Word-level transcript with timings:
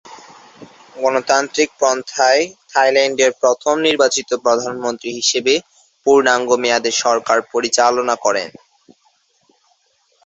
গণতান্ত্রিক 0.95 1.69
পন্থায় 1.81 2.41
থাইল্যান্ডের 2.71 3.31
প্রথম 3.41 3.75
নির্বাচিত 3.87 4.29
প্রধানমন্ত্রী 4.45 5.09
হিসেবে 5.19 5.53
পূর্ণাঙ্গ 6.05 6.49
মেয়াদে 6.63 6.91
সরকার 7.03 7.37
পরিচালনা 7.53 8.15
করেন। 8.25 8.49